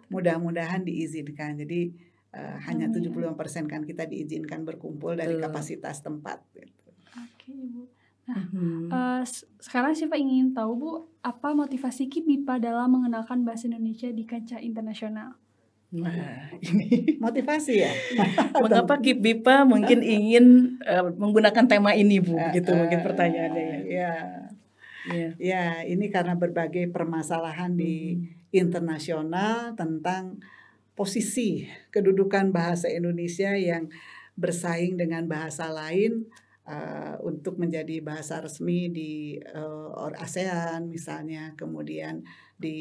[0.08, 1.58] Mudah-mudahan diizinkan.
[1.58, 2.94] Jadi eh, hanya Amin.
[2.94, 5.50] 75% kan kita diizinkan berkumpul dari Betul.
[5.50, 6.46] kapasitas tempat.
[6.54, 6.94] gitu.
[7.12, 7.82] Oke, Ibu.
[8.30, 8.86] Mhm.
[8.88, 14.06] Eh, s- sekarang Syifa ingin tahu Bu, apa motivasi KIP MIPA dalam mengenalkan bahasa Indonesia
[14.08, 15.42] di kancah internasional?
[15.90, 16.86] Nah, ini
[17.24, 17.90] Motivasi ya.
[18.54, 22.38] mengapa KIP BIPA mungkin ingin eh, menggunakan tema ini bu?
[22.38, 23.78] Eh, Gitu mungkin eh, pertanyaannya ya.
[23.90, 24.14] Ya,
[25.10, 25.30] Iya.
[25.42, 28.54] ya ini karena berbagai permasalahan di Mhm.
[28.54, 30.38] internasional tentang
[30.94, 33.90] posisi kedudukan bahasa Indonesia yang
[34.36, 36.28] bersaing dengan bahasa lain
[36.68, 42.22] uh, untuk menjadi bahasa resmi di uh, ASEAN misalnya, kemudian
[42.60, 42.76] di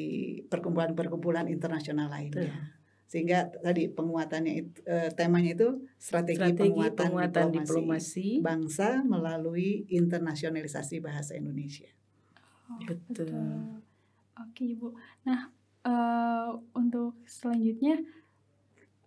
[0.51, 2.78] perkumpulan-perkumpulan internasional lainnya.
[3.09, 8.29] Sehingga tadi penguatannya itu, uh, temanya itu strategi, Strategi penguatan, penguatan diplomasi, diplomasi.
[8.45, 11.89] bangsa melalui internasionalisasi bahasa Indonesia.
[12.69, 13.81] Oh, Betul.
[14.39, 14.93] Oke, Ibu.
[15.25, 15.49] Nah,
[15.83, 17.99] eh, untuk selanjutnya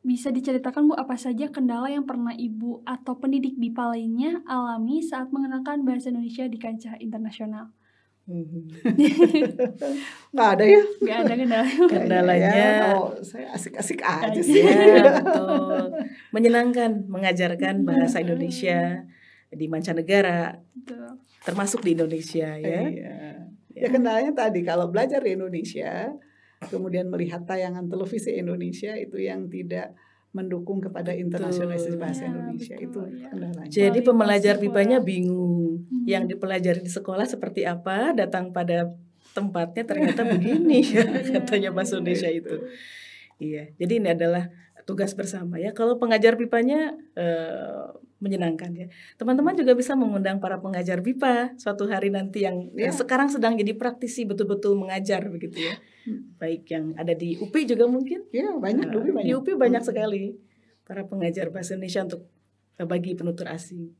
[0.01, 5.29] bisa diceritakan Bu apa saja kendala yang pernah Ibu atau pendidik BIPA lainnya alami saat
[5.29, 7.69] mengenalkan bahasa Indonesia di kancah internasional?
[8.25, 8.69] Mhm.
[10.33, 10.81] Nggak ada ya?
[11.01, 11.67] Gak ada kendala.
[11.89, 14.41] Kendalanya Ya, oh, saya asik-asik aja Aja.
[14.41, 14.61] sih.
[14.63, 15.85] Ya, betul.
[16.35, 19.03] Menyenangkan mengajarkan bahasa Indonesia
[19.51, 21.19] di mancanegara, Betul.
[21.43, 22.81] termasuk di Indonesia ya.
[22.87, 23.15] Iya.
[23.71, 26.11] Ya kendalanya tadi kalau belajar di Indonesia,
[26.71, 29.91] kemudian melihat tayangan televisi Indonesia itu yang tidak
[30.31, 33.27] mendukung kepada internasionalisasi bahasa Ya, Indonesia betul, itu ya.
[33.27, 33.67] kendalanya.
[33.67, 34.71] Jadi pembelajar sekolah.
[34.71, 35.60] BIPA-nya bingung.
[35.87, 36.05] Hmm.
[36.05, 38.91] Yang dipelajari di sekolah seperti apa, datang pada
[39.31, 41.99] tempatnya ternyata begini ya Iya, katanya bahasa iya.
[42.03, 42.55] Indonesia itu.
[43.41, 43.63] Iya.
[43.79, 44.43] Jadi ini adalah
[44.85, 45.71] tugas bersama ya.
[45.71, 47.85] Kalau pengajar BIPA-nya eh,
[48.21, 48.87] menyenangkan ya.
[49.17, 52.93] Teman-teman juga bisa mengundang para pengajar BIPA suatu hari nanti yang Ya.
[52.93, 55.73] sekarang sedang jadi praktisi betul-betul mengajar begitu ya.
[56.05, 56.33] Hmm.
[56.37, 58.25] Baik yang ada di UPI juga mungkin.
[58.29, 59.25] Ya banyak Nah, dulu banyak.
[59.25, 60.37] Di UPI banyak sekali
[60.85, 62.21] para pengajar bahasa Indonesia untuk
[62.77, 63.93] bagi penutur asing.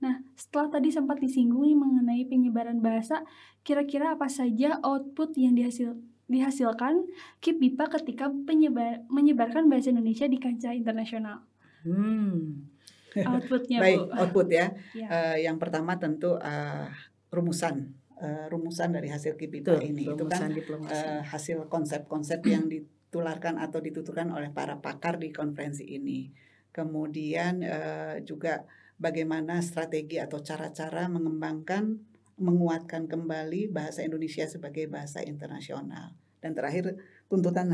[0.00, 3.24] Nah, setelah tadi sempat disinggung mengenai penyebaran bahasa,
[3.60, 5.96] kira-kira apa saja output yang dihasil
[6.30, 7.10] dihasilkan
[7.42, 11.42] KIP BIPA ketika penyebar, menyebarkan bahasa Indonesia di kancah internasional?
[11.82, 12.70] Hmm.
[13.10, 14.14] Outputnya, Baik, Bu.
[14.14, 14.66] output ya.
[14.94, 15.06] Ya.
[15.10, 16.86] Eh, yang pertama tentu eh,
[17.34, 20.92] rumusan, Eh, rumusan dari hasil KIPIPA Betul, ini itu kan diplomasi.
[20.92, 26.28] eh, hasil konsep-konsep yang ditularkan atau dituturkan oleh para pakar di konferensi ini.
[26.68, 28.60] Kemudian eh, juga
[29.00, 31.96] bagaimana strategi atau cara-cara mengembangkan,
[32.36, 36.12] menguatkan kembali bahasa Indonesia sebagai bahasa internasional.
[36.40, 36.96] Dan terakhir
[37.28, 37.68] tuntutan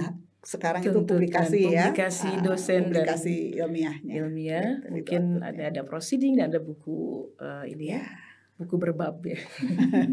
[0.46, 4.12] sekarang itu Tuntutan publikasi ya, publikasi ah, dosen dan publikasi ilmiahnya.
[4.14, 8.06] ilmiah Gitu, itu mungkin ada ada proceeding dan ada buku eh, ini ya Ya.
[8.62, 9.36] buku berbab ya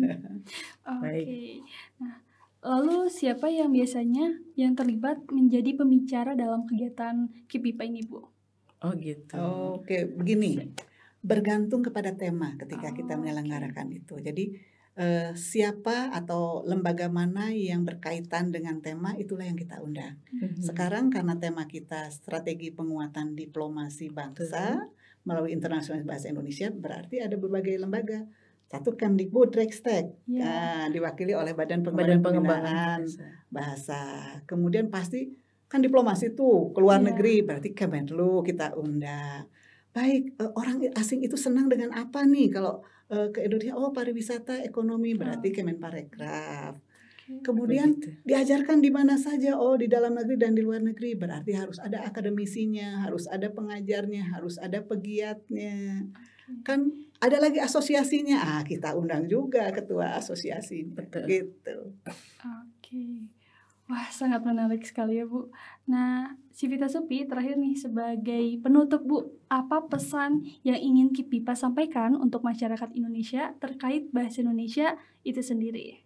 [0.89, 0.99] Oke.
[0.99, 1.62] Baik.
[2.02, 2.17] Nah,
[2.65, 8.19] lalu siapa yang biasanya yang terlibat menjadi pembicara dalam kegiatan KIP BIPA ini, Bu?
[8.84, 9.39] oh gitu
[9.80, 10.60] Oke, begini.
[11.24, 13.22] Bergantung kepada tema ketika kita Oh, oke.
[13.24, 14.20] menyelenggarakan itu.
[14.20, 14.46] Jadi
[14.94, 20.22] eh, siapa atau lembaga mana yang berkaitan dengan tema itulah yang kita undang.
[20.30, 20.62] Mhm.
[20.62, 24.86] Sekarang karena tema kita strategi penguatan diplomasi bangsa
[25.26, 28.22] melalui internasional bahasa Indonesia berarti ada berbagai lembaga.
[28.70, 30.42] satu Kemdikbudristek Ya.
[30.42, 34.02] nah, diwakili oleh Badan Badan Pengembangan Pengembangan Pembinaan Bahasa.
[34.50, 35.30] Kemudian pasti
[35.70, 37.14] kan diplomasi tuh ke luar Iya.
[37.14, 39.46] negeri berarti Kemenlu kita undang.
[39.94, 42.82] Baik eh, orang asing itu senang dengan apa nih kalau
[43.14, 46.76] eh, ke Indonesia oh pariwisata ekonomi berarti Kemenparekraf.
[47.24, 48.20] Kemudian Begitu.
[48.28, 52.04] diajarkan di mana saja oh di dalam negeri dan di luar negeri berarti harus ada
[52.04, 56.04] akademisinya, harus ada pengajarnya, harus ada pegiatnya.
[56.68, 56.92] Kan
[57.24, 58.44] ada lagi asosiasinya.
[58.44, 61.00] Ah, kita undang juga ketua asosiasinya.
[61.00, 61.24] Betul.
[61.32, 61.78] Gitu.
[62.44, 63.32] Oke.
[63.84, 65.52] Wah, sangat menarik sekali ya, Bu.
[65.86, 69.17] Nah, Sivita Supi terakhir nih sebagai penutup, Bu,
[69.52, 76.00] apa pesan yang ingin Kipipa sampaikan untuk masyarakat Indonesia terkait bahasa Indonesia itu sendiri?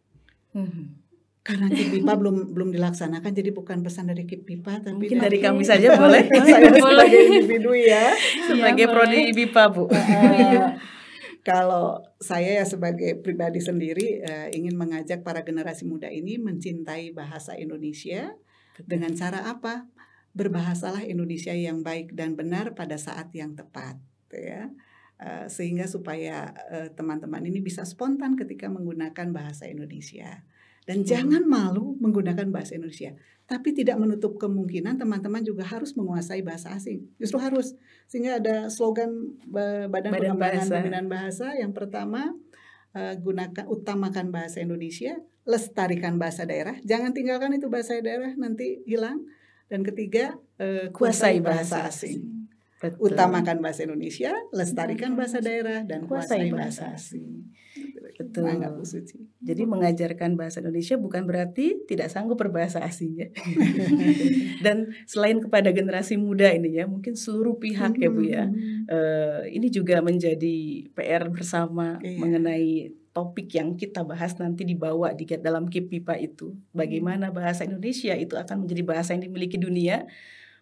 [0.57, 1.05] Mhm.
[1.45, 5.95] Karena KIPIPA belum belum dilaksanakan jadi bukan pesan dari KIPIPA tapi Mungkin dari kami saja
[5.95, 6.27] boleh.
[6.43, 7.07] saya Boleh.
[7.07, 8.11] sebagai individu ya.
[8.43, 9.31] Sebagai Iya, prodi boleh.
[9.31, 9.83] BIPA, Bu.
[9.87, 10.59] Eh,
[11.47, 17.55] kalau saya ya sebagai pribadi sendiri eh, ingin mengajak para generasi muda ini mencintai bahasa
[17.55, 18.35] Indonesia
[18.83, 19.87] dengan cara apa?
[20.35, 23.95] Berbahasalah Indonesia yang baik dan benar pada saat yang tepat,
[24.27, 24.67] ya.
[25.23, 30.43] Eh, sehingga supaya eh, teman-teman ini bisa spontan ketika menggunakan bahasa Indonesia.
[30.87, 31.07] Dan Hmm.
[31.07, 33.11] jangan malu menggunakan bahasa Indonesia.
[33.43, 37.11] Tapi tidak menutup kemungkinan teman-teman juga harus menguasai bahasa asing.
[37.19, 37.75] Justru harus.
[38.07, 40.73] Sehingga ada slogan Badan, Badan Pengembangan Bahasa.
[40.79, 42.31] Pembinaan Bahasa yang pertama
[42.95, 46.75] eh, gunakan utamakan bahasa Indonesia, lestarikan bahasa daerah.
[46.81, 49.21] Jangan tinggalkan itu bahasa daerah nanti hilang.
[49.67, 52.47] Dan ketiga, eh, Kuasai bahasa bahasa asing.
[52.77, 53.11] Betul.
[53.11, 57.51] Utamakan bahasa Indonesia, lestarikan bahasa daerah dan Kuasai bahasa asing.
[58.15, 58.57] Betul.
[58.77, 59.17] Bu Suci.
[59.43, 63.27] Jadi mengajarkan bahasa Indonesia bukan berarti tidak sanggup berbahasa asing ya.
[64.65, 68.45] Dan selain kepada generasi muda ini ya, mungkin seluruh pihak ya Bu ya.
[68.47, 68.87] Hmm.
[68.87, 72.19] eh, ini juga menjadi PR bersama Iya.
[72.19, 72.69] mengenai
[73.11, 76.53] topik yang kita bahas nanti dibawa di dalam KIPIPA itu.
[76.69, 80.05] Bagaimana bahasa Indonesia itu akan menjadi bahasa yang dimiliki dunia.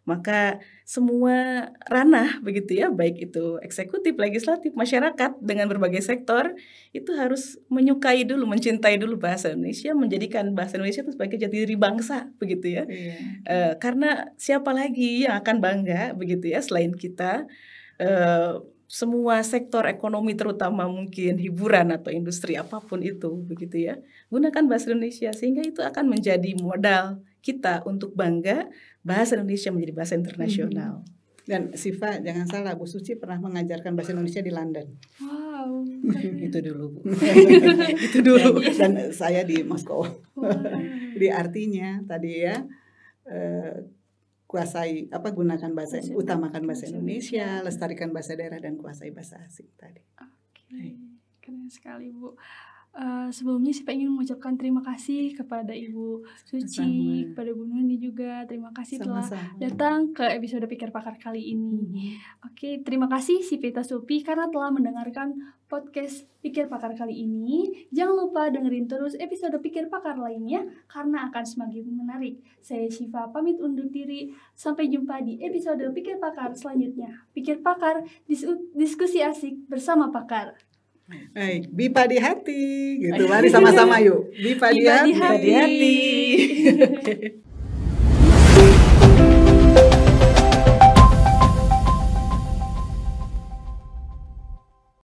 [0.05, 6.53] Maka semua ranah begitu ya, baik itu eksekutif, legislatif, masyarakat dengan berbagai sektor
[6.93, 11.73] itu harus menyukai dulu, mencintai dulu bahasa Indonesia, menjadikan bahasa Indonesia itu sebagai jati diri
[11.73, 12.83] bangsa begitu ya.
[12.85, 13.15] Iya.
[13.49, 17.49] Eh, karena siapa lagi yang akan bangga begitu ya selain kita
[17.97, 23.97] eh, semua sektor ekonomi terutama mungkin hiburan atau industri apa pun itu begitu ya
[24.29, 28.69] gunakan bahasa Indonesia sehingga itu akan menjadi modal kita untuk bangga
[29.05, 31.05] bahasa Indonesia menjadi bahasa internasional.
[31.45, 34.97] Dan Siva jangan salah Bu Suci pernah mengajarkan bahasa Indonesia di London.
[35.21, 35.85] Wow.
[36.49, 36.99] Itu dulu Bu.
[38.05, 38.61] itu dulu.
[38.65, 40.01] Dan saya di Moskow.
[40.37, 40.57] Wah.
[41.13, 42.65] Jadi artinya tadi ya
[43.29, 43.77] eh,
[44.49, 47.45] kuasai apa gunakan bahasa Bahasa utamakan bahasa Indonesia.
[47.45, 50.01] Indonesia, lestarikan bahasa daerah dan kuasai bahasa asing tadi.
[50.21, 50.97] Oke,
[51.45, 52.33] keren sekali Bu.
[52.95, 57.27] Eh, sebelumnya saya ingin mengucapkan terima kasih kepada Ibu Suci, Sama-sama.
[57.27, 58.47] kepada Bu Nuni juga.
[58.47, 59.59] Terima kasih telah Sama-sama.
[59.59, 62.15] datang ke episode Pikir Pakar kali ini.
[62.39, 65.35] Oke, terima kasih si Vita Supi karena telah mendengarkan
[65.67, 67.67] podcast Pikir Pakar kali ini.
[67.91, 72.39] Jangan lupa dengerin terus episode Pikir Pakar lainnya karena akan semakin menarik.
[72.59, 74.31] Saya Shiva pamit undur diri.
[74.55, 77.27] Sampai jumpa di episode Pikir Pakar selanjutnya.
[77.35, 80.55] Pikir Pakar, dis- diskusi asik bersama pakar.
[81.05, 82.65] Baik, Bipa di hati
[82.97, 83.27] gitu.
[83.31, 84.33] Mari sama-sama yuk.
[84.33, 85.49] Bipa di Tiba di hati.
[85.53, 85.53] hati.
[85.53, 87.45] Hati-hati.